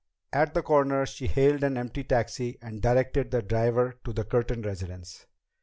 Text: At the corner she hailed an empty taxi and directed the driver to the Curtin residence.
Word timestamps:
At 0.33 0.55
the 0.55 0.63
corner 0.63 1.05
she 1.05 1.27
hailed 1.27 1.63
an 1.63 1.77
empty 1.77 2.03
taxi 2.03 2.57
and 2.59 2.81
directed 2.81 3.29
the 3.29 3.43
driver 3.43 3.99
to 4.03 4.11
the 4.11 4.23
Curtin 4.23 4.63
residence. 4.63 5.27